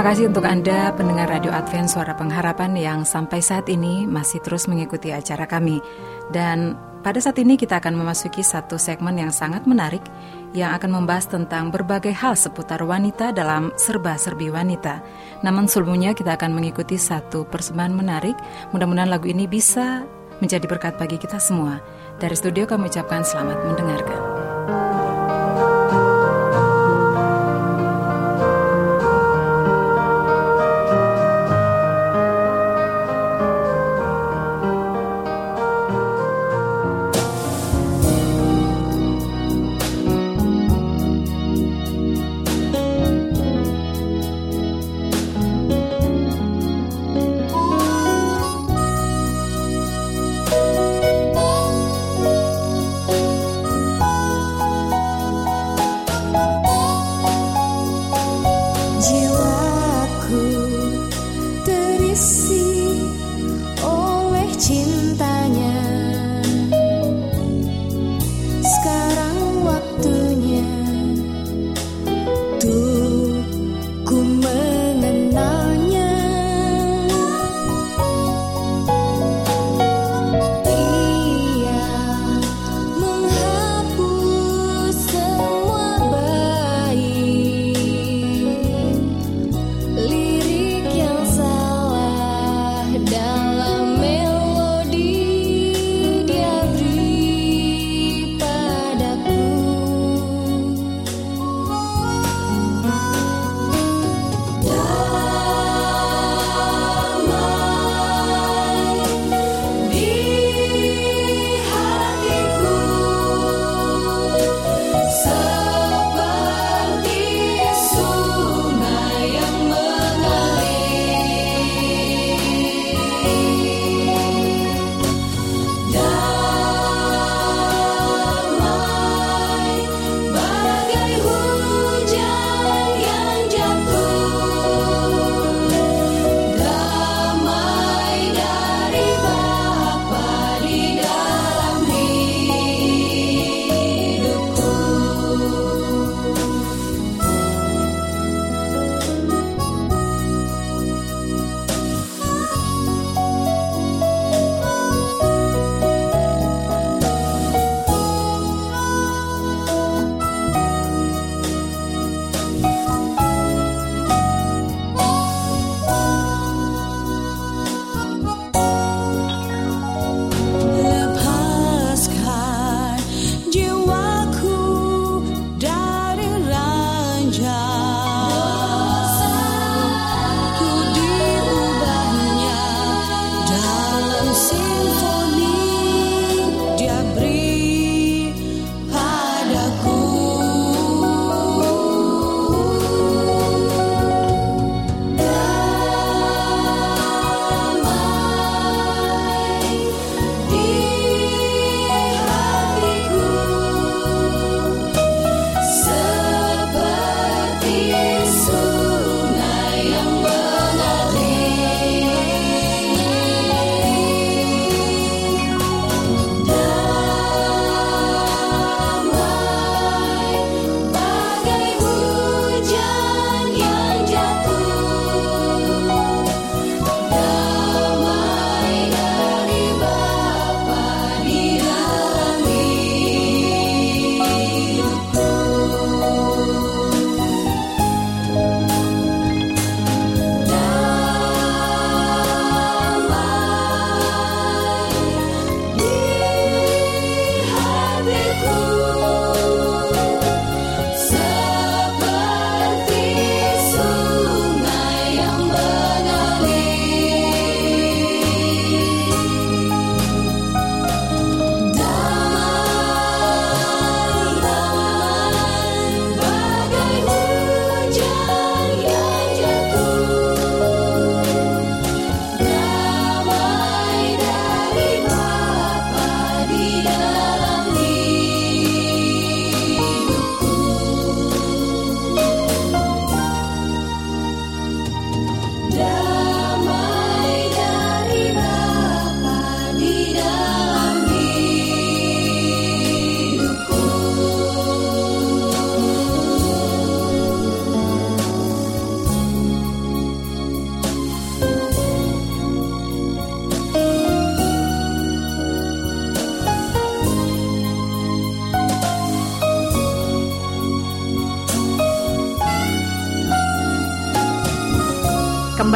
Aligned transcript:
Terima 0.00 0.16
kasih 0.16 0.32
untuk 0.32 0.48
Anda 0.48 0.96
pendengar 0.96 1.28
Radio 1.28 1.52
Advent 1.52 1.92
Suara 1.92 2.16
Pengharapan 2.16 2.72
yang 2.72 3.04
sampai 3.04 3.44
saat 3.44 3.68
ini 3.68 4.08
masih 4.08 4.40
terus 4.40 4.64
mengikuti 4.64 5.12
acara 5.12 5.44
kami. 5.44 5.76
Dan 6.32 6.72
pada 7.04 7.20
saat 7.20 7.36
ini 7.36 7.60
kita 7.60 7.84
akan 7.84 8.00
memasuki 8.00 8.40
satu 8.40 8.80
segmen 8.80 9.20
yang 9.20 9.28
sangat 9.28 9.68
menarik 9.68 10.00
yang 10.56 10.72
akan 10.72 11.04
membahas 11.04 11.28
tentang 11.28 11.68
berbagai 11.68 12.16
hal 12.16 12.32
seputar 12.32 12.80
wanita 12.80 13.36
dalam 13.36 13.76
serba-serbi 13.76 14.48
wanita. 14.48 15.04
Namun 15.44 15.68
sebelumnya 15.68 16.16
kita 16.16 16.32
akan 16.32 16.56
mengikuti 16.56 16.96
satu 16.96 17.44
persembahan 17.44 17.92
menarik. 17.92 18.40
Mudah-mudahan 18.72 19.12
lagu 19.12 19.28
ini 19.28 19.44
bisa 19.44 20.08
menjadi 20.40 20.64
berkat 20.64 20.96
bagi 20.96 21.20
kita 21.20 21.36
semua. 21.36 21.76
Dari 22.16 22.32
studio 22.32 22.64
kami 22.64 22.88
ucapkan 22.88 23.20
selamat 23.20 23.68
mendengarkan. 23.68 24.20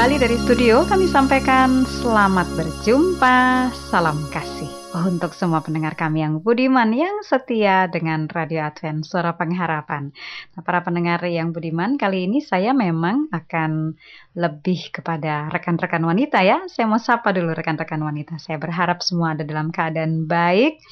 Kembali 0.05 0.21
dari 0.21 0.37
studio 0.37 0.85
kami 0.85 1.09
sampaikan 1.09 1.89
selamat 1.89 2.45
berjumpa, 2.61 3.73
salam 3.89 4.21
kasih 4.29 4.69
untuk 4.93 5.33
semua 5.33 5.65
pendengar 5.65 5.97
kami 5.97 6.21
yang 6.21 6.45
budiman 6.45 6.93
yang 6.93 7.25
setia 7.25 7.89
dengan 7.89 8.29
Radio 8.29 8.69
Advent 8.69 9.09
Suara 9.09 9.33
Pengharapan. 9.33 10.13
Nah, 10.53 10.61
para 10.61 10.85
pendengar 10.85 11.25
yang 11.25 11.57
budiman, 11.57 11.97
kali 11.97 12.29
ini 12.29 12.45
saya 12.45 12.77
memang 12.77 13.33
akan 13.33 13.97
lebih 14.37 14.93
kepada 14.93 15.49
rekan-rekan 15.49 16.05
wanita 16.05 16.45
ya. 16.45 16.69
Saya 16.69 16.85
mau 16.85 17.01
sapa 17.01 17.33
dulu 17.33 17.57
rekan-rekan 17.57 18.05
wanita. 18.05 18.37
Saya 18.37 18.61
berharap 18.61 19.01
semua 19.01 19.33
ada 19.33 19.41
dalam 19.41 19.73
keadaan 19.73 20.29
baik 20.29 20.85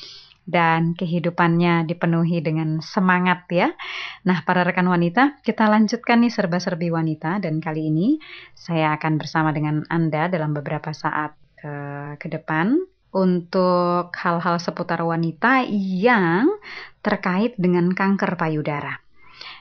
dan 0.42 0.98
kehidupannya 0.98 1.86
dipenuhi 1.86 2.42
dengan 2.42 2.82
semangat 2.82 3.46
ya. 3.50 3.70
Nah, 4.26 4.42
para 4.42 4.66
rekan 4.66 4.90
wanita, 4.90 5.38
kita 5.46 5.70
lanjutkan 5.70 6.22
nih 6.22 6.32
serba-serbi 6.34 6.90
wanita 6.90 7.38
dan 7.38 7.62
kali 7.62 7.88
ini 7.90 8.18
saya 8.52 8.94
akan 8.98 9.22
bersama 9.22 9.54
dengan 9.54 9.86
Anda 9.86 10.26
dalam 10.26 10.50
beberapa 10.50 10.90
saat 10.90 11.38
uh, 11.62 12.18
ke 12.18 12.26
depan 12.26 12.74
untuk 13.12 14.08
hal-hal 14.16 14.56
seputar 14.56 15.04
wanita 15.04 15.68
yang 15.70 16.48
terkait 17.04 17.54
dengan 17.60 17.92
kanker 17.92 18.40
payudara. 18.40 18.98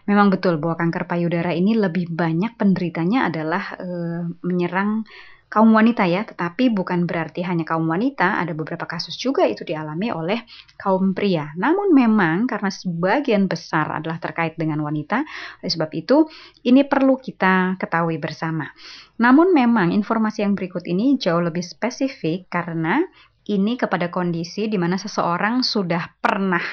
Memang 0.10 0.34
betul 0.34 0.58
bahwa 0.58 0.82
kanker 0.82 1.06
payudara 1.06 1.54
ini 1.54 1.78
lebih 1.78 2.10
banyak 2.10 2.58
penderitanya 2.58 3.30
adalah 3.30 3.78
uh, 3.78 4.26
menyerang 4.42 5.06
kaum 5.52 5.76
wanita 5.76 6.08
ya, 6.08 6.24
tetapi 6.24 6.72
bukan 6.72 7.04
berarti 7.04 7.44
hanya 7.44 7.68
kaum 7.68 7.84
wanita, 7.84 8.40
ada 8.40 8.56
beberapa 8.56 8.88
kasus 8.88 9.20
juga 9.20 9.44
itu 9.44 9.68
dialami 9.68 10.08
oleh 10.08 10.48
kaum 10.80 11.12
pria. 11.12 11.52
Namun 11.60 11.92
memang 11.92 12.48
karena 12.48 12.72
sebagian 12.72 13.52
besar 13.52 13.92
adalah 13.92 14.16
terkait 14.24 14.56
dengan 14.56 14.80
wanita, 14.80 15.28
oleh 15.60 15.68
sebab 15.68 15.92
itu 15.92 16.24
ini 16.64 16.88
perlu 16.88 17.20
kita 17.20 17.76
ketahui 17.76 18.16
bersama. 18.16 18.72
Namun 19.20 19.52
memang 19.52 19.92
informasi 19.92 20.48
yang 20.48 20.56
berikut 20.56 20.88
ini 20.88 21.20
jauh 21.20 21.44
lebih 21.44 21.68
spesifik 21.68 22.48
karena 22.48 23.04
ini 23.52 23.76
kepada 23.76 24.08
kondisi 24.08 24.72
di 24.72 24.80
mana 24.80 24.96
seseorang 24.96 25.68
sudah 25.68 26.16
pernah 26.24 26.64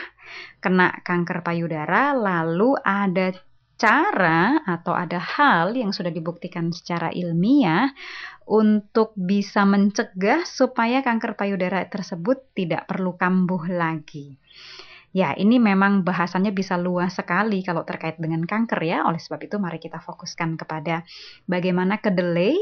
kena 0.62 1.02
kanker 1.02 1.40
payudara 1.40 2.12
lalu 2.12 2.76
ada 2.84 3.32
cara 3.78 4.58
atau 4.66 4.90
ada 4.90 5.22
hal 5.22 5.78
yang 5.78 5.94
sudah 5.94 6.10
dibuktikan 6.10 6.75
secara 6.75 7.14
ilmiah 7.14 7.94
untuk 8.50 9.14
bisa 9.14 9.62
mencegah 9.62 10.42
supaya 10.42 10.98
kanker 11.00 11.38
payudara 11.38 11.86
tersebut 11.86 12.42
tidak 12.58 12.90
perlu 12.90 13.14
kambuh 13.14 13.70
lagi. 13.70 14.34
Ya, 15.14 15.32
ini 15.32 15.56
memang 15.56 16.04
bahasannya 16.04 16.52
bisa 16.52 16.76
luas 16.76 17.16
sekali 17.16 17.64
kalau 17.64 17.86
terkait 17.86 18.20
dengan 18.20 18.44
kanker 18.44 18.82
ya. 18.84 19.06
Oleh 19.08 19.22
sebab 19.22 19.40
itu 19.40 19.56
mari 19.56 19.81
kita 19.81 20.02
fokuskan 20.04 20.60
kepada 20.60 21.06
bagaimana 21.48 22.02
kedelai 22.02 22.58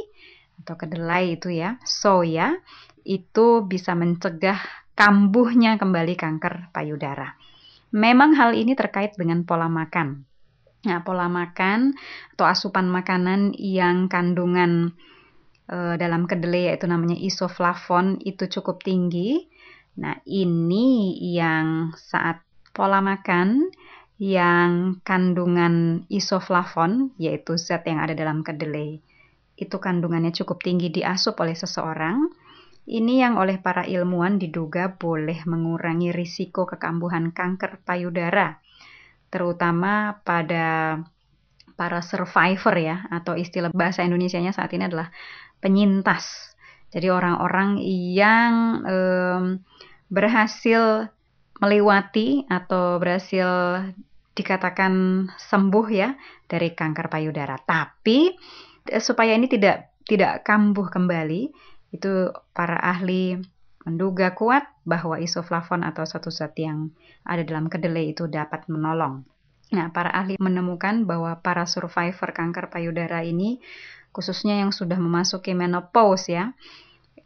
atau 0.63 0.79
kedelai 0.79 1.41
itu 1.41 1.51
ya, 1.51 1.81
soya 1.83 2.55
itu 3.03 3.67
bisa 3.67 3.97
mencegah 3.99 4.63
kambuhnya 4.95 5.81
kembali 5.81 6.15
kanker 6.15 6.71
payudara. 6.71 7.35
Memang 7.97 8.37
hal 8.37 8.53
ini 8.55 8.77
terkait 8.77 9.17
dengan 9.17 9.43
pola 9.43 9.67
makan. 9.67 10.36
Nah, 10.87 11.03
pola 11.03 11.27
makan 11.27 11.99
atau 12.39 12.47
asupan 12.47 12.87
makanan 12.87 13.59
yang 13.59 14.07
kandungan 14.07 14.95
e, 15.67 15.99
dalam 15.99 16.31
kedelai 16.31 16.71
yaitu 16.71 16.87
namanya 16.87 17.19
isoflavon 17.19 18.23
itu 18.23 18.47
cukup 18.47 18.87
tinggi. 18.87 19.51
Nah, 19.99 20.15
ini 20.23 21.19
yang 21.35 21.91
saat 21.99 22.47
pola 22.71 23.03
makan 23.03 23.75
yang 24.23 25.03
kandungan 25.03 26.07
isoflavon 26.07 27.19
yaitu 27.19 27.59
zat 27.59 27.83
yang 27.91 27.99
ada 27.99 28.15
dalam 28.15 28.47
kedelai 28.47 29.03
itu 29.57 29.77
kandungannya 29.81 30.31
cukup 30.37 30.63
tinggi 30.63 30.93
diasup 30.93 31.41
oleh 31.41 31.57
seseorang. 31.57 32.31
Ini 32.87 33.27
yang 33.27 33.35
oleh 33.35 33.59
para 33.59 33.83
ilmuwan 33.83 34.39
diduga 34.39 34.95
boleh 34.95 35.43
mengurangi 35.43 36.15
risiko 36.15 36.71
kekambuhan 36.71 37.35
kanker 37.35 37.83
payudara 37.83 38.63
terutama 39.37 40.25
pada 40.25 40.97
para 41.77 42.01
survivor 42.01 42.73
ya 42.81 43.05
atau 43.13 43.37
istilah 43.37 43.69
bahasa 43.77 44.01
Indonesianya 44.01 44.57
saat 44.57 44.73
ini 44.73 44.89
adalah 44.89 45.13
penyintas. 45.61 46.57
Jadi 46.89 47.13
orang-orang 47.13 47.85
yang 48.17 48.81
um, 48.89 49.45
berhasil 50.09 51.13
melewati 51.61 52.49
atau 52.49 52.97
berhasil 52.97 53.49
dikatakan 54.33 55.27
sembuh 55.37 55.87
ya 55.93 56.17
dari 56.49 56.73
kanker 56.73 57.13
payudara. 57.13 57.61
Tapi 57.61 58.33
eh, 58.89 59.03
supaya 59.05 59.37
ini 59.37 59.45
tidak 59.45 59.93
tidak 60.09 60.49
kambuh 60.49 60.89
kembali, 60.89 61.53
itu 61.93 62.33
para 62.57 62.81
ahli 62.81 63.37
menduga 63.87 64.35
kuat 64.35 64.67
bahwa 64.83 65.23
isoflavon 65.23 65.87
atau 65.87 66.03
satu 66.03 66.35
zat 66.35 66.59
yang 66.59 66.91
ada 67.23 67.47
dalam 67.47 67.71
kedelai 67.71 68.11
itu 68.11 68.27
dapat 68.27 68.67
menolong. 68.67 69.23
Nah, 69.71 69.95
para 69.95 70.11
ahli 70.11 70.35
menemukan 70.43 71.07
bahwa 71.07 71.39
para 71.39 71.67
survivor 71.71 72.35
kanker 72.35 72.71
payudara 72.71 73.23
ini 73.23 73.63
khususnya 74.11 74.59
yang 74.59 74.75
sudah 74.75 74.99
memasuki 74.99 75.55
menopause 75.55 76.35
ya 76.35 76.55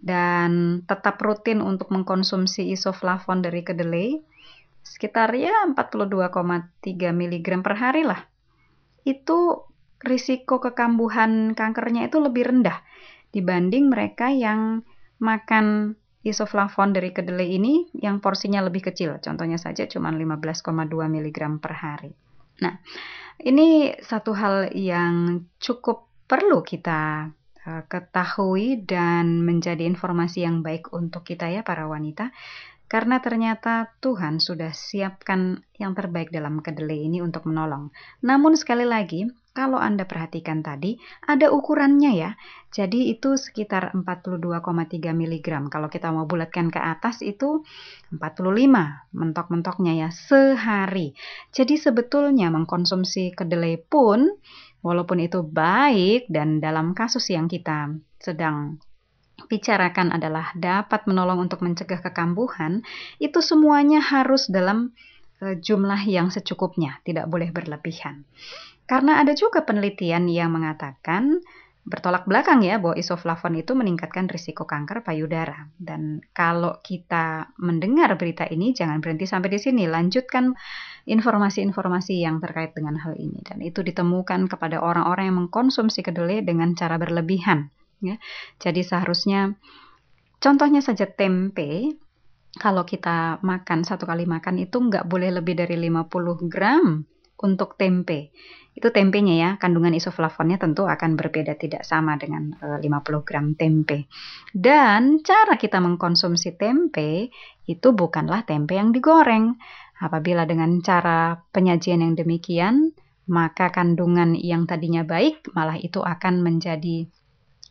dan 0.00 0.82
tetap 0.88 1.20
rutin 1.20 1.60
untuk 1.60 1.92
mengkonsumsi 1.92 2.72
isoflavon 2.72 3.44
dari 3.44 3.60
kedelai 3.60 4.20
sekitar 4.80 5.36
ya 5.36 5.68
42,3 5.76 7.12
mg 7.12 7.46
per 7.60 7.74
hari 7.76 8.02
lah. 8.04 8.24
Itu 9.04 9.68
risiko 10.00 10.60
kekambuhan 10.60 11.52
kankernya 11.52 12.08
itu 12.08 12.16
lebih 12.20 12.48
rendah 12.48 12.80
dibanding 13.36 13.92
mereka 13.92 14.32
yang 14.32 14.82
makan 15.20 15.99
isoflavon 16.20 16.92
dari 16.92 17.10
kedelai 17.16 17.48
ini 17.56 17.88
yang 17.96 18.20
porsinya 18.20 18.60
lebih 18.60 18.92
kecil, 18.92 19.16
contohnya 19.24 19.56
saja 19.56 19.88
cuma 19.88 20.12
15,2 20.12 20.88
mg 20.92 21.38
per 21.62 21.72
hari. 21.72 22.12
Nah, 22.60 22.76
ini 23.40 23.96
satu 24.04 24.36
hal 24.36 24.76
yang 24.76 25.48
cukup 25.56 26.04
perlu 26.28 26.60
kita 26.60 27.32
uh, 27.64 27.82
ketahui 27.88 28.84
dan 28.84 29.40
menjadi 29.40 29.80
informasi 29.88 30.44
yang 30.44 30.60
baik 30.60 30.92
untuk 30.92 31.24
kita 31.24 31.48
ya 31.48 31.64
para 31.64 31.88
wanita 31.88 32.30
karena 32.90 33.22
ternyata 33.22 33.94
Tuhan 34.02 34.42
sudah 34.42 34.74
siapkan 34.74 35.62
yang 35.78 35.94
terbaik 35.94 36.34
dalam 36.34 36.58
kedelai 36.58 37.06
ini 37.06 37.22
untuk 37.22 37.46
menolong. 37.46 37.94
Namun 38.26 38.58
sekali 38.58 38.82
lagi, 38.82 39.30
kalau 39.54 39.78
Anda 39.78 40.10
perhatikan 40.10 40.66
tadi, 40.66 40.98
ada 41.22 41.54
ukurannya 41.54 42.18
ya. 42.18 42.34
Jadi 42.74 43.14
itu 43.14 43.38
sekitar 43.38 43.94
42,3 43.94 44.42
mg. 45.14 45.46
Kalau 45.70 45.86
kita 45.86 46.10
mau 46.10 46.26
bulatkan 46.26 46.66
ke 46.66 46.82
atas 46.82 47.22
itu 47.22 47.62
45 48.10 48.26
mentok-mentoknya 49.14 50.06
ya 50.06 50.08
sehari. 50.10 51.14
Jadi 51.54 51.78
sebetulnya 51.78 52.50
mengkonsumsi 52.50 53.38
kedelai 53.38 53.78
pun 53.78 54.34
walaupun 54.82 55.22
itu 55.22 55.46
baik 55.46 56.26
dan 56.26 56.58
dalam 56.58 56.90
kasus 56.94 57.30
yang 57.30 57.46
kita 57.46 57.94
sedang 58.18 58.82
bicarakan 59.46 60.12
adalah 60.12 60.52
dapat 60.58 61.06
menolong 61.06 61.48
untuk 61.48 61.64
mencegah 61.64 62.02
kekambuhan, 62.02 62.82
itu 63.22 63.38
semuanya 63.40 64.02
harus 64.02 64.50
dalam 64.50 64.92
e, 65.40 65.56
jumlah 65.56 66.02
yang 66.04 66.28
secukupnya, 66.28 66.98
tidak 67.06 67.30
boleh 67.30 67.54
berlebihan. 67.54 68.28
Karena 68.84 69.22
ada 69.22 69.32
juga 69.38 69.62
penelitian 69.62 70.26
yang 70.26 70.50
mengatakan 70.50 71.38
bertolak 71.80 72.28
belakang 72.28 72.60
ya 72.60 72.76
bahwa 72.76 72.92
isoflavon 72.98 73.56
itu 73.56 73.72
meningkatkan 73.72 74.28
risiko 74.28 74.68
kanker 74.68 75.00
payudara. 75.00 75.70
Dan 75.80 76.20
kalau 76.36 76.82
kita 76.84 77.54
mendengar 77.56 78.12
berita 78.20 78.44
ini 78.50 78.76
jangan 78.76 79.00
berhenti 79.00 79.24
sampai 79.24 79.48
di 79.48 79.58
sini, 79.62 79.88
lanjutkan 79.88 80.52
informasi-informasi 81.08 82.20
yang 82.20 82.38
terkait 82.38 82.76
dengan 82.76 83.00
hal 83.00 83.16
ini 83.16 83.40
dan 83.42 83.64
itu 83.64 83.80
ditemukan 83.80 84.46
kepada 84.52 84.84
orang-orang 84.84 85.32
yang 85.32 85.38
mengkonsumsi 85.46 86.04
kedelai 86.04 86.44
dengan 86.44 86.76
cara 86.76 87.00
berlebihan 87.00 87.72
Ya. 88.00 88.16
Jadi 88.60 88.80
seharusnya 88.84 89.56
contohnya 90.40 90.80
saja 90.80 91.04
tempe, 91.08 91.96
kalau 92.56 92.82
kita 92.82 93.38
makan 93.46 93.86
satu 93.86 94.08
kali 94.08 94.26
makan 94.26 94.58
itu 94.58 94.80
nggak 94.80 95.06
boleh 95.06 95.30
lebih 95.30 95.54
dari 95.54 95.78
50 95.78 96.50
gram 96.50 97.06
untuk 97.40 97.78
tempe. 97.78 98.34
Itu 98.70 98.94
tempenya 98.94 99.34
ya, 99.34 99.50
kandungan 99.58 99.92
isoflavonnya 99.96 100.56
tentu 100.60 100.86
akan 100.86 101.18
berbeda 101.18 101.58
tidak 101.58 101.82
sama 101.82 102.14
dengan 102.16 102.54
e, 102.54 102.66
50 102.80 103.26
gram 103.26 103.46
tempe. 103.58 104.06
Dan 104.54 105.20
cara 105.26 105.58
kita 105.58 105.82
mengkonsumsi 105.82 106.54
tempe 106.54 107.34
itu 107.66 107.88
bukanlah 107.92 108.46
tempe 108.46 108.78
yang 108.78 108.94
digoreng. 108.94 109.58
Apabila 110.00 110.48
dengan 110.48 110.80
cara 110.80 111.36
penyajian 111.52 112.00
yang 112.00 112.16
demikian, 112.16 112.96
maka 113.28 113.68
kandungan 113.68 114.32
yang 114.34 114.64
tadinya 114.64 115.04
baik 115.04 115.52
malah 115.52 115.76
itu 115.76 116.00
akan 116.00 116.40
menjadi 116.40 117.04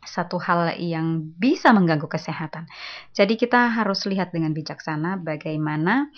satu 0.04 0.40
hal 0.40 0.80
yang 0.80 1.36
bisa 1.36 1.76
mengganggu 1.76 2.08
kesehatan. 2.08 2.68
Jadi 3.12 3.36
kita 3.36 3.72
harus 3.72 4.08
lihat 4.08 4.32
dengan 4.32 4.56
bijaksana 4.56 5.20
bagaimana 5.20 6.10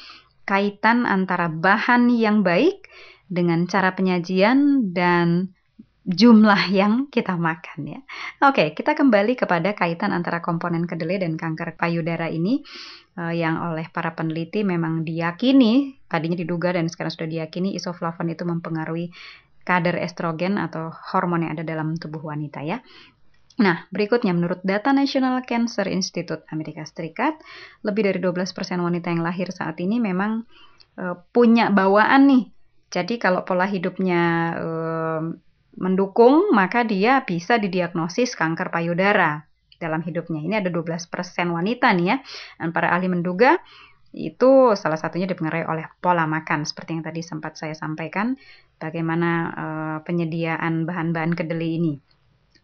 kaitan 0.45 1.05
antara 1.05 1.49
bahan 1.49 2.09
yang 2.13 2.45
baik 2.45 2.89
dengan 3.31 3.65
cara 3.65 3.95
penyajian 3.95 4.91
dan 4.91 5.55
jumlah 6.01 6.73
yang 6.73 7.07
kita 7.13 7.37
makan 7.37 7.79
ya. 7.85 7.99
Oke, 8.41 8.73
kita 8.73 8.97
kembali 8.97 9.37
kepada 9.37 9.77
kaitan 9.77 10.11
antara 10.11 10.41
komponen 10.41 10.89
kedelai 10.89 11.21
dan 11.21 11.37
kanker 11.37 11.77
payudara 11.77 12.25
ini 12.27 12.65
uh, 13.21 13.29
yang 13.29 13.61
oleh 13.61 13.85
para 13.93 14.17
peneliti 14.17 14.65
memang 14.65 15.05
diyakini 15.05 16.01
tadinya 16.09 16.35
diduga 16.35 16.73
dan 16.73 16.89
sekarang 16.89 17.13
sudah 17.13 17.29
diyakini 17.29 17.77
isoflavon 17.77 18.33
itu 18.33 18.43
mempengaruhi 18.43 19.13
kadar 19.61 19.93
estrogen 20.01 20.57
atau 20.57 20.89
hormon 20.89 21.45
yang 21.45 21.53
ada 21.53 21.61
dalam 21.61 21.93
tubuh 22.01 22.33
wanita 22.33 22.65
ya. 22.65 22.81
Nah, 23.61 23.85
berikutnya 23.93 24.33
menurut 24.33 24.65
data 24.65 24.89
National 24.89 25.45
Cancer 25.45 25.85
Institute 25.85 26.41
Amerika 26.49 26.81
Serikat, 26.81 27.37
lebih 27.85 28.09
dari 28.09 28.17
12% 28.17 28.49
wanita 28.81 29.13
yang 29.13 29.21
lahir 29.21 29.53
saat 29.53 29.77
ini 29.77 30.01
memang 30.01 30.49
uh, 30.97 31.15
punya 31.29 31.69
bawaan 31.69 32.25
nih. 32.25 32.43
Jadi 32.91 33.21
kalau 33.21 33.45
pola 33.45 33.69
hidupnya 33.69 34.23
uh, 34.57 35.21
mendukung, 35.77 36.49
maka 36.51 36.81
dia 36.81 37.21
bisa 37.21 37.61
didiagnosis 37.61 38.33
kanker 38.33 38.73
payudara 38.73 39.45
dalam 39.77 40.01
hidupnya. 40.01 40.41
Ini 40.41 40.55
ada 40.65 40.73
12% 40.73 41.07
wanita 41.53 41.93
nih 41.93 42.05
ya. 42.09 42.17
Dan 42.57 42.73
para 42.73 42.91
ahli 42.97 43.13
menduga 43.13 43.61
itu 44.11 44.75
salah 44.75 44.99
satunya 44.99 45.29
dipengaruhi 45.29 45.63
oleh 45.69 45.85
pola 46.03 46.27
makan 46.27 46.67
seperti 46.67 46.99
yang 46.99 47.05
tadi 47.05 47.23
sempat 47.23 47.55
saya 47.55 47.71
sampaikan 47.71 48.35
bagaimana 48.75 49.29
uh, 49.53 49.97
penyediaan 50.03 50.83
bahan-bahan 50.83 51.31
kedelai 51.37 51.79
ini. 51.79 51.93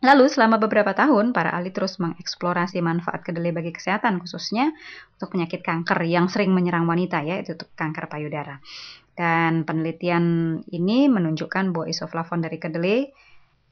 Lalu 0.08 0.32
selama 0.32 0.56
beberapa 0.56 0.96
tahun 0.96 1.36
para 1.36 1.52
ahli 1.52 1.76
terus 1.76 2.00
mengeksplorasi 2.00 2.80
manfaat 2.80 3.28
kedelai 3.28 3.52
bagi 3.52 3.76
kesehatan 3.76 4.24
khususnya 4.24 4.72
untuk 5.20 5.36
penyakit 5.36 5.60
kanker 5.60 6.00
yang 6.08 6.32
sering 6.32 6.56
menyerang 6.56 6.88
wanita 6.88 7.28
ya 7.28 7.44
itu 7.44 7.60
kanker 7.76 8.08
payudara. 8.08 8.64
Dan 9.12 9.68
penelitian 9.68 10.24
ini 10.72 11.12
menunjukkan 11.12 11.76
bahwa 11.76 11.92
isoflavon 11.92 12.40
dari 12.40 12.56
kedelai 12.56 13.12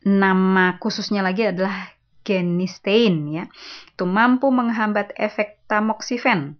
nama 0.03 0.75
khususnya 0.75 1.23
lagi 1.23 1.47
adalah 1.47 1.95
genistein 2.27 3.31
ya. 3.31 3.47
Itu 3.95 4.03
mampu 4.03 4.51
menghambat 4.51 5.15
efek 5.15 5.63
tamoxifen. 5.71 6.59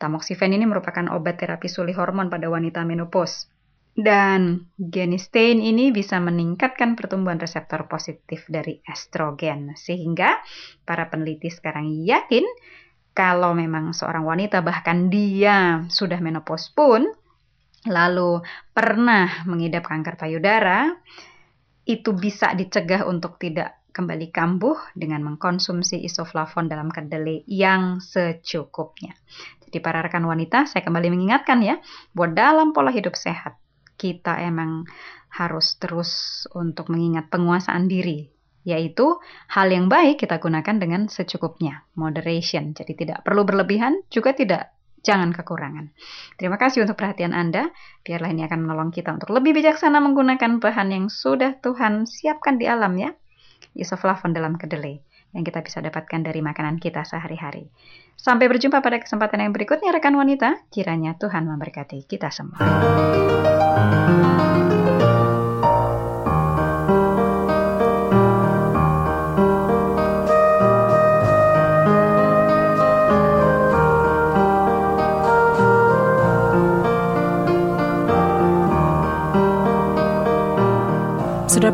Tamoxifen 0.00 0.56
ini 0.56 0.64
merupakan 0.64 1.12
obat 1.12 1.36
terapi 1.36 1.68
suli 1.68 1.92
hormon 1.92 2.32
pada 2.32 2.48
wanita 2.48 2.88
menopause. 2.88 3.52
Dan 3.90 4.70
genistein 4.78 5.60
ini 5.60 5.90
bisa 5.90 6.16
meningkatkan 6.22 6.94
pertumbuhan 6.94 7.42
reseptor 7.42 7.90
positif 7.90 8.46
dari 8.46 8.80
estrogen. 8.86 9.74
Sehingga 9.76 10.40
para 10.86 11.10
peneliti 11.10 11.50
sekarang 11.50 11.90
yakin 12.06 12.46
kalau 13.10 13.52
memang 13.52 13.90
seorang 13.90 14.22
wanita 14.22 14.62
bahkan 14.62 15.10
dia 15.10 15.84
sudah 15.90 16.22
menopause 16.22 16.70
pun 16.70 17.10
lalu 17.88 18.44
pernah 18.76 19.44
mengidap 19.48 19.88
kanker 19.88 20.20
payudara, 20.20 20.92
itu 21.88 22.12
bisa 22.12 22.52
dicegah 22.52 23.08
untuk 23.08 23.40
tidak 23.40 23.80
kembali 23.90 24.30
kambuh 24.30 24.78
dengan 24.94 25.26
mengkonsumsi 25.26 26.00
isoflavon 26.06 26.70
dalam 26.70 26.88
kedelai 26.88 27.42
yang 27.50 27.98
secukupnya. 27.98 29.12
Jadi 29.66 29.78
para 29.82 30.00
rekan 30.02 30.24
wanita, 30.26 30.66
saya 30.66 30.82
kembali 30.82 31.12
mengingatkan 31.12 31.60
ya, 31.62 31.76
bahwa 32.16 32.28
dalam 32.32 32.68
pola 32.72 32.90
hidup 32.90 33.14
sehat, 33.14 33.59
kita 34.00 34.40
emang 34.40 34.88
harus 35.28 35.76
terus 35.76 36.10
untuk 36.56 36.88
mengingat 36.88 37.28
penguasaan 37.28 37.84
diri, 37.84 38.32
yaitu 38.64 39.20
hal 39.52 39.68
yang 39.68 39.92
baik 39.92 40.24
kita 40.24 40.40
gunakan 40.40 40.80
dengan 40.80 41.12
secukupnya, 41.12 41.84
moderation. 42.00 42.72
Jadi 42.72 42.96
tidak 42.96 43.28
perlu 43.28 43.44
berlebihan, 43.44 44.00
juga 44.08 44.32
tidak 44.32 44.72
jangan 45.04 45.36
kekurangan. 45.36 45.92
Terima 46.40 46.56
kasih 46.56 46.88
untuk 46.88 46.96
perhatian 46.96 47.36
Anda. 47.36 47.68
Biarlah 48.00 48.32
ini 48.32 48.48
akan 48.48 48.64
menolong 48.64 48.88
kita 48.88 49.12
untuk 49.12 49.36
lebih 49.36 49.52
bijaksana 49.52 50.00
menggunakan 50.00 50.64
bahan 50.64 50.88
yang 50.96 51.06
sudah 51.12 51.60
Tuhan 51.60 52.08
siapkan 52.08 52.56
di 52.56 52.64
alam 52.64 52.96
ya. 52.96 53.12
Isoflavon 53.76 54.32
dalam 54.32 54.56
kedelai 54.56 55.09
yang 55.30 55.46
kita 55.46 55.62
bisa 55.62 55.78
dapatkan 55.78 56.20
dari 56.26 56.42
makanan 56.42 56.82
kita 56.82 57.06
sehari-hari. 57.06 57.70
Sampai 58.18 58.50
berjumpa 58.52 58.84
pada 58.84 59.00
kesempatan 59.00 59.46
yang 59.48 59.52
berikutnya 59.56 59.94
rekan 59.94 60.18
wanita. 60.18 60.68
Kiranya 60.68 61.16
Tuhan 61.16 61.48
memberkati 61.48 62.04
kita 62.04 62.28
semua. 62.28 62.60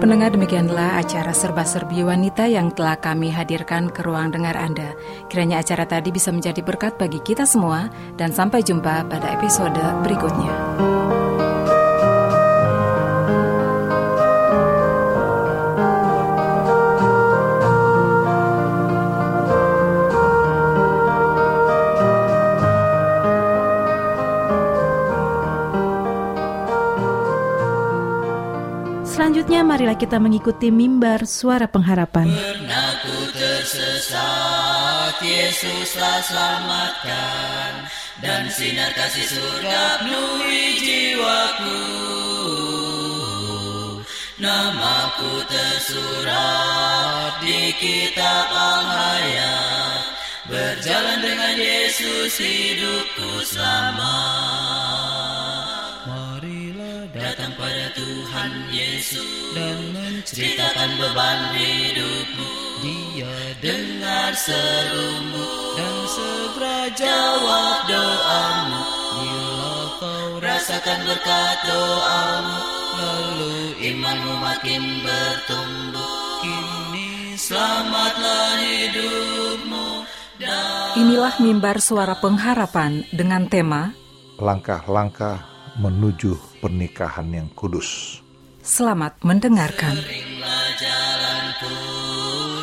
Pendengar 0.06 0.38
demikianlah 0.38 1.02
acara 1.02 1.34
serba-serbi 1.34 2.06
wanita 2.06 2.46
yang 2.46 2.70
telah 2.70 2.94
kami 2.94 3.26
hadirkan 3.26 3.90
ke 3.90 4.06
ruang 4.06 4.30
dengar 4.30 4.54
Anda. 4.54 4.94
Kiranya 5.26 5.58
acara 5.58 5.82
tadi 5.82 6.14
bisa 6.14 6.30
menjadi 6.30 6.62
berkat 6.62 6.94
bagi 6.94 7.18
kita 7.26 7.42
semua 7.42 7.90
dan 8.14 8.30
sampai 8.30 8.62
jumpa 8.62 9.02
pada 9.10 9.34
episode 9.34 9.75
berikutnya. 10.06 11.05
Marilah 29.76 30.00
kita 30.00 30.16
mengikuti 30.16 30.73
mimbar 30.73 31.28
suara 31.28 31.68
pengharapan. 31.68 32.33
Pernah 32.33 32.97
ku 33.04 33.28
tersesat, 33.37 35.21
Yesuslah 35.21 36.25
selamatkan, 36.25 37.85
dan 38.25 38.49
sinar 38.49 38.97
kasih 38.97 39.37
surga 39.37 40.00
penuhi 40.00 40.80
jiwaku. 40.80 41.80
Namaku 44.40 45.45
tersurat 45.45 47.37
di 47.45 47.76
kitab 47.76 48.49
al-hayat, 48.49 50.00
berjalan 50.49 51.21
dengan 51.21 51.52
Yesus 51.61 52.33
hidupku 52.40 53.45
selamat 53.45 54.95
Tuhan 57.96 58.52
Yesus 58.68 59.56
dan 59.56 59.96
menceritakan 59.96 60.90
beban 61.00 61.40
hidupmu. 61.56 62.48
Dia 62.84 63.36
dengar 63.64 64.36
serumu 64.36 65.48
dan 65.80 65.96
segera 66.04 66.80
jawab 66.92 67.76
doamu. 67.88 68.82
Bila 69.16 69.76
kau 69.96 70.28
rasakan 70.44 71.00
berkat 71.08 71.58
doamu, 71.64 72.58
lalu 73.00 73.56
imanmu 73.80 74.34
makin 74.44 74.82
bertumbuh. 75.00 76.12
Kini 76.44 77.32
selamatlah 77.40 78.60
hidupmu. 78.60 79.86
Inilah 81.00 81.40
mimbar 81.40 81.80
suara 81.80 82.12
pengharapan 82.20 83.08
dengan 83.08 83.48
tema 83.48 83.96
Langkah-langkah 84.36 85.55
menuju 85.76 86.61
pernikahan 86.64 87.28
yang 87.33 87.49
kudus. 87.52 88.21
Selamat 88.66 89.14
mendengarkan. 89.23 89.95
Jalanku, 90.76 91.76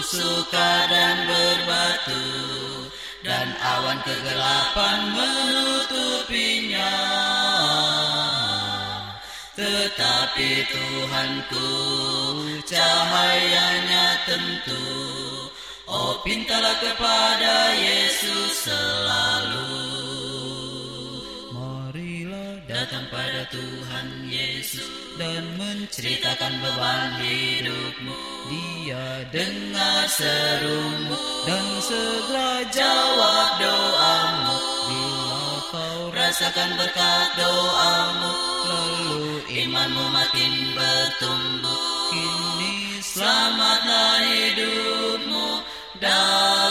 suka 0.06 0.72
dan 0.86 1.18
berbatu, 1.26 2.26
dan 3.26 3.50
awan 3.58 3.98
kegelapan 4.06 4.98
menutupinya. 5.18 6.94
Tetapi 9.58 10.50
Tuhanku, 10.70 11.70
cahayanya 12.70 14.06
tentu, 14.30 14.86
Oh 15.84 16.16
pintalah 16.24 16.80
kepada 16.80 17.76
Yesus 17.76 18.66
selalu 18.66 19.43
Tuhan 23.52 24.30
Yesus 24.32 24.88
dan 25.20 25.44
menceritakan 25.60 26.54
beban 26.64 27.12
hidupmu. 27.20 28.16
Dia 28.48 29.28
dengar 29.32 30.04
serumu 30.08 31.16
dan 31.44 31.66
segera 31.84 32.64
jawab 32.72 33.50
doamu. 33.60 34.58
Bila 34.88 35.44
kau 35.72 36.02
rasakan 36.16 36.70
berkat 36.80 37.28
doamu, 37.36 38.32
lalu 38.68 39.26
imanmu 39.52 40.06
makin 40.14 40.54
bertumbuh. 40.78 41.80
Kini 42.14 43.02
selamatlah 43.04 44.16
hidupmu 44.24 45.48
dalam 46.00 46.63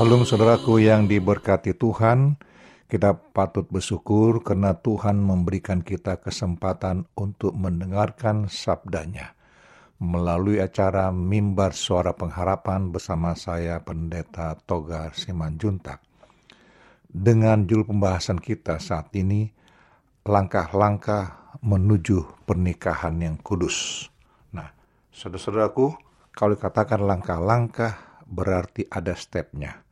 Salam 0.00 0.24
saudaraku 0.24 0.80
yang 0.80 1.04
diberkati 1.04 1.76
Tuhan, 1.76 2.40
Kita 2.88 3.12
patut 3.12 3.68
bersyukur 3.68 4.40
karena 4.40 4.72
Tuhan 4.72 5.20
memberikan 5.20 5.84
kita 5.84 6.16
kesempatan 6.24 7.04
untuk 7.20 7.52
mendengarkan 7.52 8.48
sabdanya 8.48 9.36
melalui 10.00 10.56
acara 10.56 11.12
Mimbar 11.12 11.76
Suara 11.76 12.16
Pengharapan 12.16 12.88
bersama 12.88 13.36
saya 13.36 13.76
Pendeta 13.84 14.56
Togar 14.64 15.12
Simanjuntak. 15.12 16.00
Dengan 17.04 17.68
judul 17.68 17.92
pembahasan 17.92 18.40
kita 18.40 18.80
saat 18.80 19.12
ini, 19.12 19.52
langkah-langkah 20.24 21.60
menuju 21.60 22.48
pernikahan 22.48 23.20
yang 23.20 23.36
kudus. 23.36 24.08
Nah, 24.56 24.72
saudara-saudaraku, 25.12 25.92
kalau 26.32 26.56
dikatakan 26.56 27.04
langkah-langkah 27.04 28.24
berarti 28.24 28.88
ada 28.88 29.12
stepnya 29.12 29.89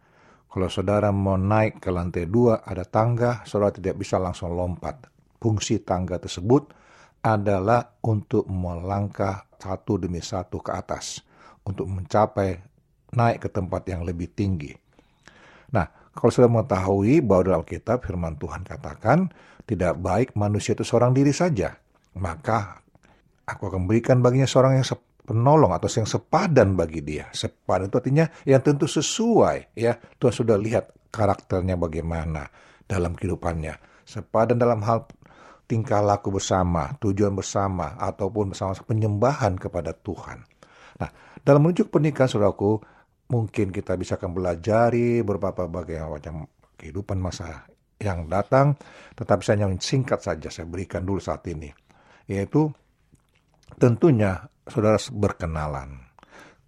kalau 0.48 0.72
saudara 0.72 1.12
mau 1.12 1.36
naik 1.36 1.84
ke 1.84 1.92
lantai 1.92 2.24
dua, 2.24 2.64
ada 2.64 2.88
tangga, 2.88 3.44
saudara 3.44 3.68
tidak 3.68 4.00
bisa 4.00 4.16
langsung 4.16 4.56
lompat. 4.56 5.04
Fungsi 5.38 5.84
tangga 5.84 6.16
tersebut 6.16 6.72
adalah 7.20 8.00
untuk 8.00 8.48
melangkah 8.48 9.44
satu 9.60 10.00
demi 10.00 10.24
satu 10.24 10.58
ke 10.64 10.72
atas, 10.72 11.20
untuk 11.68 11.84
mencapai 11.86 12.64
naik 13.12 13.44
ke 13.44 13.48
tempat 13.52 13.84
yang 13.92 14.08
lebih 14.08 14.32
tinggi. 14.32 14.72
Nah, 15.68 15.84
kalau 16.16 16.32
sudah 16.32 16.48
mengetahui 16.48 17.20
bahwa 17.20 17.42
dalam 17.44 17.60
Alkitab 17.62 18.02
firman 18.08 18.40
Tuhan 18.40 18.64
katakan, 18.64 19.28
tidak 19.68 20.00
baik 20.00 20.32
manusia 20.32 20.72
itu 20.72 20.82
seorang 20.82 21.12
diri 21.12 21.30
saja, 21.30 21.76
maka 22.16 22.80
aku 23.44 23.68
akan 23.68 23.84
berikan 23.84 24.24
baginya 24.24 24.48
seorang 24.48 24.80
yang 24.80 24.88
penolong 25.28 25.76
atau 25.76 25.92
yang 25.92 26.08
sepadan 26.08 26.72
bagi 26.72 27.04
dia. 27.04 27.28
Sepadan 27.36 27.92
itu 27.92 28.00
artinya 28.00 28.24
yang 28.48 28.64
tentu 28.64 28.88
sesuai 28.88 29.76
ya. 29.76 29.92
Tuhan 30.16 30.32
sudah 30.32 30.56
lihat 30.56 31.12
karakternya 31.12 31.76
bagaimana 31.76 32.48
dalam 32.88 33.12
kehidupannya. 33.12 33.76
Sepadan 34.08 34.56
dalam 34.56 34.80
hal 34.88 35.04
tingkah 35.68 36.00
laku 36.00 36.32
bersama, 36.32 36.96
tujuan 36.96 37.36
bersama, 37.36 38.00
ataupun 38.00 38.56
bersama 38.56 38.72
penyembahan 38.72 39.60
kepada 39.60 39.92
Tuhan. 39.92 40.40
Nah, 40.96 41.10
dalam 41.44 41.68
menuju 41.68 41.92
pernikahan, 41.92 42.32
saudaraku, 42.32 42.80
mungkin 43.28 43.68
kita 43.68 43.92
bisa 44.00 44.16
akan 44.16 44.32
belajari 44.32 45.20
beberapa 45.20 45.68
bagian 45.68 46.08
macam 46.08 46.48
kehidupan 46.80 47.20
masa 47.20 47.68
yang 48.00 48.24
datang, 48.32 48.80
tetapi 49.12 49.42
saya 49.44 49.68
yang 49.68 49.76
singkat 49.76 50.24
saja 50.24 50.48
saya 50.48 50.64
berikan 50.64 51.04
dulu 51.04 51.20
saat 51.20 51.44
ini, 51.52 51.68
yaitu 52.24 52.72
tentunya 53.76 54.48
saudara 54.68 54.96
berkenalan. 55.12 56.08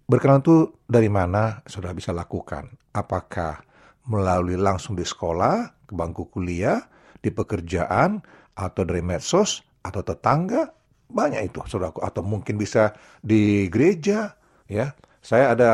Berkenalan 0.05 0.43
itu 0.43 0.57
dari 0.85 1.07
mana 1.07 1.63
saudara 1.65 1.95
bisa 1.95 2.11
lakukan? 2.11 2.67
Apakah 2.91 3.63
melalui 4.11 4.59
langsung 4.59 4.97
di 4.97 5.07
sekolah, 5.07 5.87
ke 5.87 5.93
bangku 5.95 6.27
kuliah, 6.27 6.83
di 7.21 7.31
pekerjaan, 7.31 8.19
atau 8.57 8.81
dari 8.83 8.99
medsos, 8.99 9.63
atau 9.79 10.01
tetangga? 10.03 10.67
Banyak 11.07 11.41
itu, 11.47 11.63
saudaraku. 11.63 12.03
Atau 12.03 12.27
mungkin 12.27 12.59
bisa 12.59 12.91
di 13.23 13.71
gereja, 13.71 14.35
ya. 14.67 14.91
Saya 15.21 15.53
ada 15.53 15.71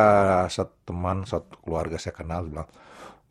satu 0.51 0.91
teman, 0.91 1.23
satu 1.23 1.63
keluarga 1.63 1.95
saya 1.97 2.13
kenal, 2.13 2.45
bilang, 2.45 2.67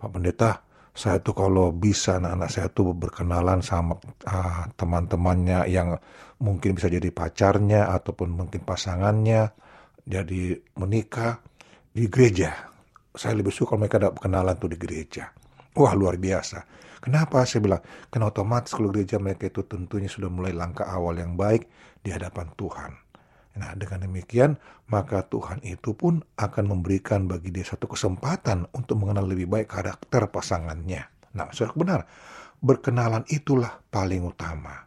Pak 0.00 0.08
Pendeta, 0.10 0.64
saya 0.96 1.20
tuh 1.20 1.36
kalau 1.36 1.76
bisa 1.76 2.16
anak-anak 2.16 2.48
saya 2.48 2.68
tuh 2.72 2.96
berkenalan 2.96 3.60
sama 3.60 4.00
uh, 4.24 4.64
teman-temannya 4.80 5.68
yang 5.68 5.92
mungkin 6.40 6.76
bisa 6.76 6.92
jadi 6.92 7.08
pacarnya 7.12 7.92
ataupun 7.92 8.32
mungkin 8.32 8.62
pasangannya 8.62 9.52
jadi 10.06 10.60
menikah 10.78 11.40
di 11.90 12.06
gereja. 12.06 12.52
Saya 13.16 13.40
lebih 13.40 13.52
suka 13.52 13.74
kalau 13.74 13.80
mereka 13.84 13.96
ada 13.96 14.12
kenalan 14.12 14.56
tuh 14.60 14.68
di 14.68 14.78
gereja. 14.78 15.32
Wah 15.76 15.92
luar 15.96 16.20
biasa. 16.20 16.58
Kenapa 17.00 17.44
saya 17.48 17.64
bilang? 17.64 17.82
Karena 18.12 18.28
otomatis 18.28 18.72
kalau 18.72 18.92
gereja 18.92 19.16
mereka 19.16 19.48
itu 19.48 19.64
tentunya 19.64 20.08
sudah 20.08 20.28
mulai 20.28 20.52
langkah 20.52 20.88
awal 20.88 21.16
yang 21.16 21.36
baik 21.36 21.68
di 22.00 22.12
hadapan 22.12 22.48
Tuhan. 22.56 22.92
Nah, 23.56 23.72
dengan 23.72 24.04
demikian, 24.04 24.52
maka 24.92 25.24
Tuhan 25.24 25.64
itu 25.64 25.96
pun 25.96 26.20
akan 26.36 26.64
memberikan 26.76 27.24
bagi 27.24 27.48
dia 27.48 27.64
satu 27.64 27.88
kesempatan 27.88 28.68
untuk 28.76 29.00
mengenal 29.00 29.24
lebih 29.24 29.48
baik 29.48 29.72
karakter 29.72 30.28
pasangannya. 30.28 31.08
Nah, 31.32 31.48
sudah 31.52 31.72
benar, 31.72 32.00
berkenalan 32.60 33.24
itulah 33.32 33.80
paling 33.88 34.28
utama. 34.28 34.85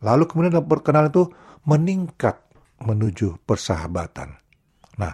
Lalu 0.00 0.24
kemudian 0.28 0.60
berkenalan 0.64 1.12
itu 1.12 1.28
meningkat 1.68 2.40
menuju 2.80 3.44
persahabatan. 3.44 4.40
Nah, 4.96 5.12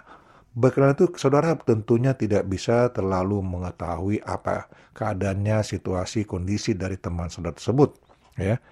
berkenalan 0.55 0.95
itu 0.95 1.11
saudara 1.19 1.55
tentunya 1.59 2.15
tidak 2.15 2.47
bisa 2.47 2.87
terlalu 2.95 3.43
mengetahui 3.43 4.23
apa 4.23 4.71
keadaannya, 4.95 5.63
situasi, 5.63 6.23
kondisi 6.23 6.73
dari 6.73 6.95
teman 6.95 7.27
saudara 7.27 7.55
tersebut. 7.55 7.99
Ya, 8.39 8.63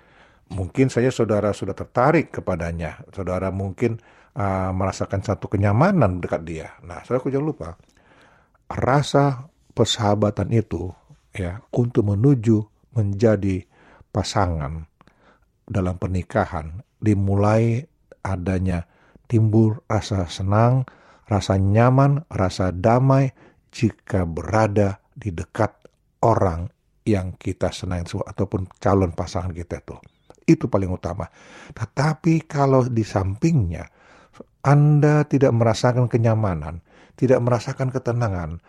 mungkin 0.52 0.88
saja 0.88 1.12
saudara 1.12 1.52
sudah 1.52 1.76
tertarik 1.76 2.32
kepadanya, 2.32 3.04
saudara 3.12 3.52
mungkin 3.52 4.00
uh, 4.40 4.72
merasakan 4.72 5.20
satu 5.20 5.52
kenyamanan 5.52 6.24
dekat 6.24 6.42
dia. 6.48 6.68
Nah, 6.86 7.04
saudara 7.04 7.28
jangan 7.28 7.48
lupa 7.52 7.70
rasa 8.72 9.52
persahabatan 9.76 10.50
itu 10.56 10.90
ya 11.36 11.62
untuk 11.76 12.08
menuju 12.08 12.64
menjadi 12.96 13.68
pasangan 14.10 14.88
dalam 15.66 15.98
pernikahan 15.98 16.86
dimulai 17.02 17.82
adanya 18.22 18.86
timbul 19.26 19.82
rasa 19.90 20.30
senang, 20.30 20.86
rasa 21.26 21.58
nyaman, 21.58 22.26
rasa 22.30 22.70
damai 22.70 23.34
jika 23.74 24.24
berada 24.26 25.02
di 25.14 25.34
dekat 25.34 25.74
orang 26.26 26.70
yang 27.06 27.38
kita 27.38 27.70
senang 27.70 28.06
ataupun 28.06 28.66
calon 28.82 29.14
pasangan 29.14 29.54
kita 29.54 29.82
itu. 29.82 29.98
Itu 30.46 30.70
paling 30.70 30.90
utama. 30.90 31.26
Tetapi 31.74 32.46
kalau 32.46 32.86
di 32.86 33.02
sampingnya 33.02 33.86
Anda 34.66 35.26
tidak 35.26 35.54
merasakan 35.54 36.10
kenyamanan, 36.10 36.82
tidak 37.18 37.42
merasakan 37.42 37.94
ketenangan, 37.94 38.62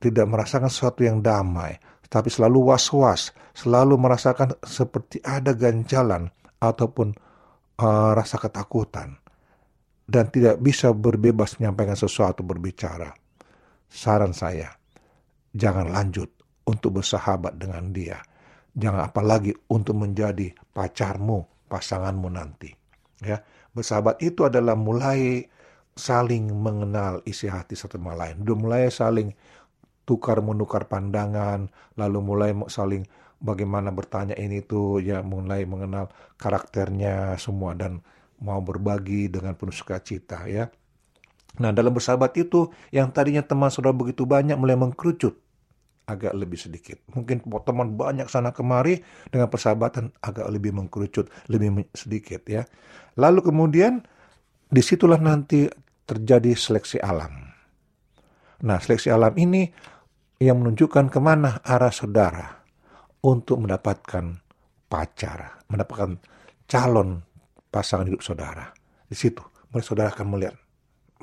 tidak 0.00 0.26
merasakan 0.28 0.68
sesuatu 0.72 1.04
yang 1.04 1.20
damai, 1.20 1.76
tapi 2.08 2.28
selalu 2.28 2.72
was-was, 2.72 3.32
selalu 3.52 3.96
merasakan 4.00 4.56
seperti 4.64 5.20
ada 5.24 5.52
ganjalan 5.56 6.32
ataupun 6.62 7.18
uh, 7.82 8.10
rasa 8.14 8.38
ketakutan 8.38 9.18
dan 10.06 10.30
tidak 10.30 10.62
bisa 10.62 10.94
berbebas 10.94 11.58
menyampaikan 11.58 11.98
sesuatu 11.98 12.46
berbicara. 12.46 13.10
Saran 13.90 14.30
saya, 14.30 14.70
jangan 15.50 15.90
lanjut 15.90 16.30
untuk 16.64 17.02
bersahabat 17.02 17.58
dengan 17.58 17.90
dia 17.90 18.22
Jangan 18.72 19.04
apalagi 19.04 19.52
untuk 19.68 20.00
menjadi 20.00 20.48
pacarmu, 20.72 21.68
pasanganmu 21.68 22.28
nanti. 22.32 22.72
Ya, 23.20 23.44
bersahabat 23.76 24.24
itu 24.24 24.48
adalah 24.48 24.72
mulai 24.72 25.44
saling 25.92 26.48
mengenal 26.48 27.20
isi 27.28 27.52
hati 27.52 27.76
satu 27.76 28.00
sama 28.00 28.16
lain. 28.16 28.40
Mulai 28.40 28.88
saling 28.88 29.36
tukar 30.08 30.40
menukar 30.40 30.88
pandangan, 30.88 31.68
lalu 32.00 32.18
mulai 32.24 32.50
saling 32.72 33.04
bagaimana 33.42 33.90
bertanya 33.90 34.38
ini 34.38 34.62
tuh 34.62 35.02
ya 35.02 35.20
mulai 35.20 35.66
mengenal 35.66 36.08
karakternya 36.38 37.34
semua 37.36 37.74
dan 37.74 37.98
mau 38.38 38.62
berbagi 38.62 39.26
dengan 39.28 39.58
penuh 39.58 39.74
sukacita 39.74 40.46
ya. 40.46 40.70
Nah 41.58 41.74
dalam 41.74 41.92
bersahabat 41.92 42.32
itu 42.38 42.70
yang 42.94 43.12
tadinya 43.12 43.44
teman 43.44 43.68
saudara 43.68 43.92
begitu 43.92 44.24
banyak 44.24 44.56
mulai 44.56 44.78
mengkerucut 44.78 45.36
agak 46.08 46.32
lebih 46.32 46.56
sedikit. 46.56 47.02
Mungkin 47.12 47.44
teman 47.44 47.98
banyak 47.98 48.26
sana 48.30 48.54
kemari 48.54 49.02
dengan 49.28 49.50
persahabatan 49.50 50.14
agak 50.22 50.48
lebih 50.48 50.72
mengkerucut, 50.72 51.28
lebih 51.50 51.86
sedikit 51.92 52.46
ya. 52.48 52.64
Lalu 53.18 53.52
kemudian 53.52 54.00
di 54.72 54.80
situlah 54.80 55.20
nanti 55.20 55.68
terjadi 56.08 56.56
seleksi 56.56 56.98
alam. 57.02 57.52
Nah 58.62 58.78
seleksi 58.80 59.12
alam 59.12 59.34
ini 59.36 59.68
yang 60.42 60.58
menunjukkan 60.58 61.12
ke 61.12 61.20
mana 61.22 61.62
arah 61.62 61.94
saudara 61.94 62.61
untuk 63.22 63.62
mendapatkan 63.62 64.24
pacar, 64.90 65.64
mendapatkan 65.70 66.18
calon 66.66 67.22
pasangan 67.70 68.06
hidup 68.10 68.22
saudara. 68.22 68.68
Di 69.06 69.14
situ, 69.14 69.40
mulai 69.70 69.84
saudara 69.84 70.10
akan 70.10 70.26
melihat 70.28 70.56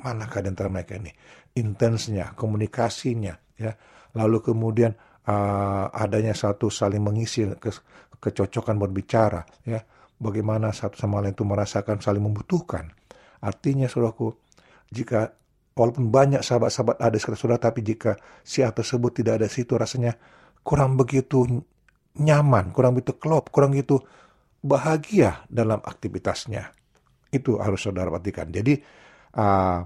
manakah 0.00 0.40
di 0.40 0.48
antara 0.48 0.72
mereka 0.72 0.96
ini. 0.96 1.12
Intensnya, 1.60 2.32
komunikasinya, 2.32 3.34
ya, 3.60 3.72
lalu 4.16 4.40
kemudian 4.40 4.96
uh, 5.28 5.86
adanya 5.92 6.32
satu 6.32 6.72
saling 6.72 7.02
mengisi 7.02 7.44
ke, 7.60 7.70
kecocokan 8.18 8.76
berbicara 8.80 9.44
ya. 9.66 9.80
Bagaimana 10.20 10.68
satu 10.68 11.00
sama 11.00 11.24
lain 11.24 11.32
itu 11.32 11.48
merasakan 11.48 12.04
saling 12.04 12.20
membutuhkan. 12.20 12.92
Artinya 13.40 13.88
saudaraku 13.88 14.36
jika 14.92 15.32
walaupun 15.72 16.12
banyak 16.12 16.44
sahabat-sahabat 16.44 17.00
ada 17.00 17.16
sekitar 17.16 17.40
saudara 17.40 17.60
tapi 17.72 17.80
jika 17.80 18.20
si 18.44 18.60
A 18.60 18.68
tersebut 18.68 19.16
tidak 19.16 19.40
ada 19.40 19.48
situ 19.48 19.80
rasanya 19.80 20.20
kurang 20.60 21.00
begitu 21.00 21.64
nyaman 22.20 22.70
kurang 22.76 22.94
begitu 22.96 23.16
klop 23.16 23.48
kurang 23.48 23.72
begitu 23.72 23.98
bahagia 24.60 25.42
dalam 25.48 25.80
aktivitasnya 25.80 26.76
itu 27.32 27.56
harus 27.56 27.80
saudara 27.80 28.12
perhatikan 28.12 28.52
jadi 28.52 28.76
uh, 29.34 29.80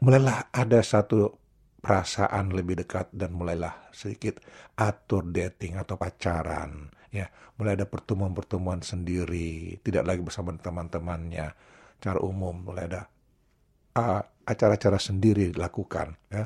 mulailah 0.00 0.48
ada 0.54 0.80
satu 0.80 1.38
perasaan 1.78 2.50
lebih 2.54 2.82
dekat 2.84 3.10
dan 3.14 3.34
mulailah 3.34 3.90
sedikit 3.94 4.42
atur 4.74 5.30
dating 5.30 5.78
atau 5.78 5.94
pacaran. 5.94 6.90
Ya, 7.08 7.30
mulai 7.56 7.78
ada 7.78 7.88
pertemuan-pertemuan 7.88 8.84
sendiri, 8.84 9.80
tidak 9.80 10.04
lagi 10.04 10.20
bersama 10.20 10.52
teman-temannya. 10.58 11.48
Cara 11.98 12.20
umum 12.20 12.68
mulai 12.68 12.84
ada 12.92 13.08
uh, 13.96 14.22
acara-acara 14.44 15.00
sendiri 15.00 15.48
dilakukan. 15.54 16.18
Ya, 16.28 16.44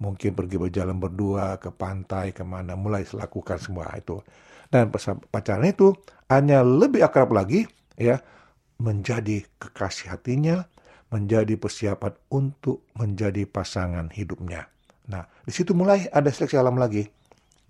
mungkin 0.00 0.32
pergi 0.32 0.56
berjalan 0.56 0.96
berdua 0.96 1.60
ke 1.60 1.68
pantai 1.68 2.32
ke 2.32 2.40
mana, 2.46 2.72
mulai 2.78 3.04
lakukan 3.04 3.60
semua 3.60 3.92
itu. 3.98 4.24
Dan 4.68 4.92
pacaran 5.32 5.64
itu 5.64 5.96
hanya 6.28 6.60
lebih 6.60 7.00
akrab 7.00 7.32
lagi, 7.32 7.64
ya, 7.96 8.20
menjadi 8.78 9.42
kekasih 9.56 10.12
hatinya, 10.12 10.68
menjadi 11.08 11.56
persiapan 11.56 12.12
untuk 12.28 12.84
menjadi 13.00 13.48
pasangan 13.48 14.12
hidupnya. 14.12 14.68
Nah, 15.08 15.24
di 15.40 15.52
situ 15.56 15.72
mulai 15.72 16.04
ada 16.12 16.28
seleksi 16.28 16.60
alam 16.60 16.76
lagi. 16.76 17.08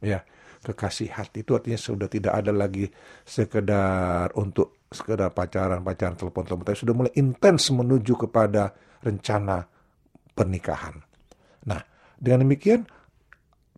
Ya, 0.03 0.27
kekasih 0.67 1.15
hati 1.15 1.47
itu 1.47 1.55
artinya 1.55 1.79
sudah 1.79 2.11
tidak 2.11 2.35
ada 2.35 2.51
lagi 2.51 2.91
sekedar 3.23 4.35
untuk 4.35 4.83
sekedar 4.91 5.31
pacaran-pacaran 5.31 6.19
telepon-telepon, 6.19 6.67
tapi 6.67 6.79
sudah 6.83 6.95
mulai 6.99 7.13
intens 7.15 7.71
menuju 7.71 8.27
kepada 8.27 8.75
rencana 9.07 9.63
pernikahan. 10.35 10.99
Nah, 11.71 11.79
dengan 12.19 12.43
demikian 12.43 12.83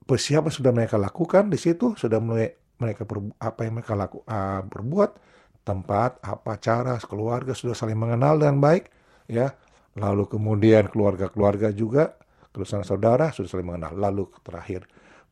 persiapan 0.08 0.52
sudah 0.52 0.72
mereka 0.72 0.96
lakukan 0.96 1.52
di 1.52 1.60
situ, 1.60 1.92
sudah 2.00 2.16
mulai 2.16 2.48
mereka 2.80 3.04
perbu- 3.04 3.36
apa 3.36 3.60
yang 3.62 3.78
mereka 3.78 3.92
laku, 3.94 4.24
uh, 4.24 4.64
berbuat, 4.64 5.10
tempat, 5.62 6.18
apa 6.24 6.56
cara, 6.56 6.96
keluarga 7.04 7.52
sudah 7.52 7.76
saling 7.76 8.00
mengenal 8.00 8.40
dengan 8.40 8.58
baik, 8.58 8.88
ya. 9.28 9.52
Lalu 9.94 10.26
kemudian 10.26 10.88
keluarga-keluarga 10.88 11.74
juga 11.74 12.20
Kerusakan 12.50 12.82
saudara 12.82 13.30
sudah 13.30 13.48
saling 13.48 13.68
mengenal. 13.70 13.94
Lalu 13.94 14.26
terakhir 14.42 14.82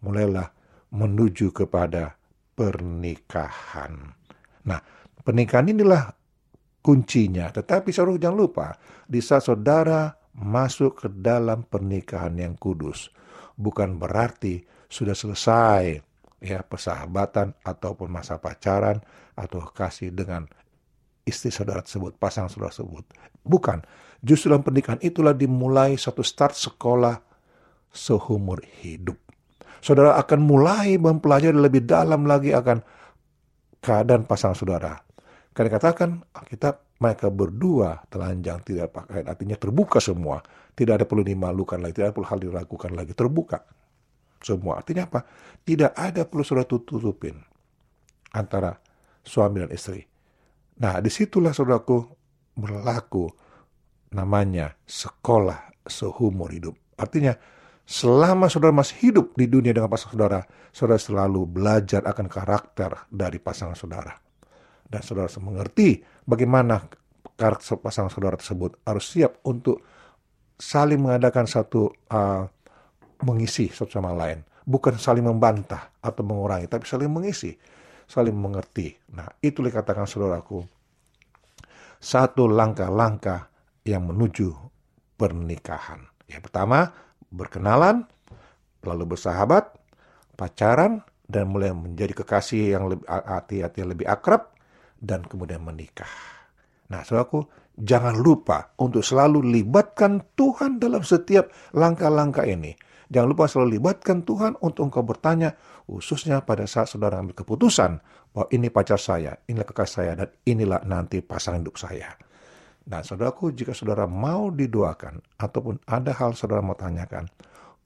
mulailah 0.06 0.54
menuju 0.94 1.50
kepada 1.50 2.14
pernikahan. 2.54 4.14
Nah, 4.62 4.78
pernikahan 5.26 5.74
inilah 5.74 6.14
kuncinya. 6.78 7.50
Tetapi 7.50 7.90
saudara 7.90 8.22
jangan 8.22 8.38
lupa, 8.38 8.66
di 9.02 9.18
saat 9.18 9.50
saudara 9.50 10.14
masuk 10.38 11.02
ke 11.02 11.08
dalam 11.10 11.66
pernikahan 11.66 12.38
yang 12.38 12.54
kudus, 12.54 13.10
bukan 13.58 13.98
berarti 13.98 14.62
sudah 14.86 15.18
selesai 15.18 15.98
ya 16.38 16.62
persahabatan 16.62 17.54
ataupun 17.66 18.08
masa 18.10 18.38
pacaran 18.38 19.02
atau 19.34 19.62
kasih 19.74 20.14
dengan 20.14 20.46
istri 21.26 21.52
saudara 21.52 21.82
tersebut, 21.84 22.16
pasangan 22.16 22.48
saudara 22.48 22.72
tersebut. 22.72 23.04
Bukan. 23.42 23.84
Justru 24.18 24.50
dalam 24.50 24.66
pernikahan 24.66 24.98
itulah 24.98 25.30
dimulai 25.30 25.94
satu 25.94 26.26
start 26.26 26.58
sekolah 26.58 27.22
seumur 27.94 28.58
hidup. 28.82 29.14
Saudara 29.78 30.18
akan 30.18 30.40
mulai 30.42 30.98
mempelajari 30.98 31.54
lebih 31.54 31.86
dalam 31.86 32.26
lagi 32.26 32.50
akan 32.50 32.82
keadaan 33.78 34.26
pasangan 34.26 34.58
saudara. 34.58 34.98
Karena 35.54 35.70
katakan 35.70 36.10
kita 36.50 36.98
mereka 36.98 37.30
berdua 37.30 38.02
telanjang 38.10 38.58
tidak 38.66 38.90
pakai 38.90 39.22
artinya 39.22 39.54
terbuka 39.54 40.02
semua. 40.02 40.42
Tidak 40.74 40.94
ada 40.98 41.06
perlu 41.06 41.22
dimalukan 41.22 41.78
lagi, 41.78 41.98
tidak 41.98 42.10
ada 42.10 42.14
perlu 42.14 42.28
hal 42.30 42.40
dilakukan 42.42 42.90
lagi, 42.94 43.12
terbuka 43.14 43.58
semua. 44.40 44.80
Artinya 44.80 45.06
apa? 45.06 45.20
Tidak 45.62 45.92
ada 45.94 46.24
perlu 46.24 46.44
saudara 46.46 46.66
tutupin 46.66 47.36
antara 48.32 48.76
suami 49.24 49.64
dan 49.64 49.70
istri. 49.72 50.00
Nah, 50.78 51.02
di 51.02 51.10
situlah 51.10 51.50
saudaraku 51.52 51.98
berlaku 52.58 53.26
namanya 54.14 54.72
sekolah 54.86 55.84
seumur 55.84 56.48
hidup. 56.54 56.74
Artinya, 56.96 57.34
selama 57.84 58.46
saudara 58.46 58.72
masih 58.72 59.10
hidup 59.10 59.34
di 59.34 59.50
dunia 59.50 59.74
dengan 59.74 59.90
pasangan 59.90 60.14
saudara, 60.14 60.40
saudara 60.70 61.00
selalu 61.00 61.40
belajar 61.48 62.02
akan 62.06 62.26
karakter 62.26 62.90
dari 63.10 63.38
pasangan 63.42 63.76
saudara. 63.76 64.14
Dan 64.88 65.04
saudara 65.04 65.28
mengerti 65.42 66.00
bagaimana 66.24 66.80
karakter 67.36 67.76
pasangan 67.78 68.08
saudara 68.08 68.40
tersebut 68.40 68.80
harus 68.88 69.04
siap 69.04 69.44
untuk 69.44 69.84
saling 70.58 70.98
mengadakan 70.98 71.46
satu 71.46 71.92
uh, 72.10 72.50
mengisi 73.24 73.70
satu 73.70 73.98
sama 73.98 74.14
lain. 74.14 74.42
Bukan 74.68 75.00
saling 75.00 75.24
membantah 75.24 75.96
atau 76.04 76.20
mengurangi, 76.20 76.68
tapi 76.68 76.84
saling 76.84 77.08
mengisi, 77.08 77.56
saling 78.04 78.36
mengerti. 78.36 78.92
Nah, 79.16 79.24
itu 79.40 79.64
dikatakan 79.64 80.04
saudaraku, 80.04 80.60
satu 81.96 82.44
langkah-langkah 82.44 83.48
yang 83.88 84.04
menuju 84.04 84.52
pernikahan. 85.16 86.04
Yang 86.28 86.52
pertama, 86.52 86.92
berkenalan, 87.32 88.04
lalu 88.84 89.16
bersahabat, 89.16 89.72
pacaran, 90.36 91.00
dan 91.24 91.48
mulai 91.48 91.72
menjadi 91.72 92.24
kekasih 92.24 92.76
yang 92.76 92.92
lebih 92.92 93.08
hati-hati 93.08 93.80
lebih 93.88 94.04
akrab, 94.04 94.52
dan 95.00 95.24
kemudian 95.24 95.64
menikah. 95.64 96.10
Nah, 96.92 97.04
saudaraku, 97.08 97.44
jangan 97.76 98.16
lupa 98.20 98.76
untuk 98.80 99.00
selalu 99.00 99.44
libatkan 99.48 100.24
Tuhan 100.36 100.76
dalam 100.76 101.00
setiap 101.04 101.48
langkah-langkah 101.72 102.44
ini. 102.44 102.76
Jangan 103.08 103.28
lupa 103.32 103.48
selalu 103.48 103.80
libatkan 103.80 104.20
Tuhan 104.20 104.60
untuk 104.60 104.92
engkau 104.92 105.00
bertanya, 105.00 105.56
khususnya 105.88 106.44
pada 106.44 106.68
saat 106.68 106.92
saudara 106.92 107.24
ambil 107.24 107.32
keputusan 107.32 108.04
bahwa 108.36 108.46
ini 108.52 108.68
pacar 108.68 109.00
saya, 109.00 109.32
inilah 109.48 109.64
kekasih 109.64 109.94
saya, 109.96 110.12
dan 110.12 110.28
inilah 110.44 110.84
nanti 110.84 111.24
pasangan 111.24 111.64
hidup 111.64 111.80
saya. 111.80 112.12
Nah, 112.88 113.00
saudaraku, 113.00 113.52
jika 113.56 113.72
saudara 113.72 114.04
mau 114.04 114.52
didoakan 114.52 115.40
ataupun 115.40 115.80
ada 115.88 116.12
hal 116.12 116.36
saudara 116.36 116.60
mau 116.60 116.76
tanyakan, 116.76 117.28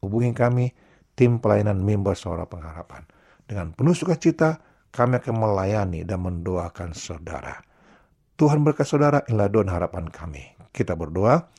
hubungi 0.03 0.35
kami 0.35 0.67
tim 1.15 1.39
pelayanan 1.39 1.79
mimbar 1.79 2.19
suara 2.19 2.47
pengharapan. 2.47 3.07
Dengan 3.47 3.75
penuh 3.75 3.95
sukacita, 3.95 4.59
kami 4.91 5.23
akan 5.23 5.35
melayani 5.39 6.03
dan 6.03 6.23
mendoakan 6.23 6.95
saudara. 6.99 7.63
Tuhan 8.35 8.63
berkat 8.67 8.87
saudara, 8.87 9.23
inilah 9.31 9.47
doa 9.51 9.71
harapan 9.71 10.11
kami. 10.11 10.43
Kita 10.75 10.99
berdoa, 10.99 11.51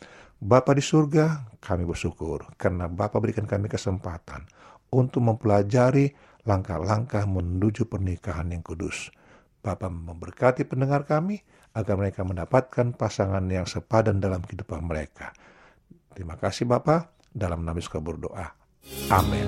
Bapa 0.44 0.76
di 0.76 0.84
surga, 0.84 1.56
kami 1.64 1.88
bersyukur 1.88 2.44
karena 2.60 2.92
Bapa 2.92 3.16
berikan 3.24 3.48
kami 3.48 3.72
kesempatan 3.72 4.44
untuk 4.92 5.24
mempelajari 5.24 6.12
langkah-langkah 6.44 7.24
menuju 7.24 7.88
pernikahan 7.88 8.52
yang 8.52 8.60
kudus. 8.60 9.08
Bapa 9.64 9.88
memberkati 9.88 10.68
pendengar 10.68 11.08
kami, 11.08 11.40
agar 11.72 11.96
mereka 11.96 12.28
mendapatkan 12.28 12.92
pasangan 12.92 13.48
yang 13.48 13.64
sepadan 13.64 14.20
dalam 14.20 14.44
kehidupan 14.44 14.84
mereka. 14.84 15.32
Terima 16.12 16.36
kasih 16.36 16.68
Bapak, 16.68 17.32
dalam 17.32 17.64
nama 17.64 17.80
Yesus 17.80 17.96
berdoa. 18.04 18.52
Amin. 19.16 19.48